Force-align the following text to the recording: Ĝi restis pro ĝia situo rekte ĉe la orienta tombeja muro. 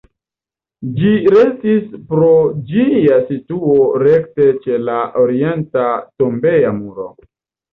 Ĝi 1.01 1.11
restis 1.33 1.91
pro 2.13 2.29
ĝia 2.71 3.19
situo 3.27 3.77
rekte 4.05 4.49
ĉe 4.65 4.81
la 4.89 4.97
orienta 5.27 5.87
tombeja 6.23 6.75
muro. 6.81 7.09